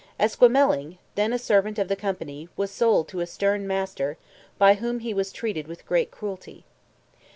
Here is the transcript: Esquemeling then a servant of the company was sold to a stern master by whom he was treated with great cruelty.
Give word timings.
Esquemeling 0.19 0.97
then 1.13 1.31
a 1.31 1.37
servant 1.37 1.77
of 1.77 1.87
the 1.87 1.95
company 1.95 2.49
was 2.57 2.71
sold 2.71 3.07
to 3.07 3.19
a 3.19 3.27
stern 3.27 3.67
master 3.67 4.17
by 4.57 4.73
whom 4.73 4.97
he 5.01 5.13
was 5.13 5.31
treated 5.31 5.67
with 5.67 5.85
great 5.85 6.09
cruelty. 6.09 6.65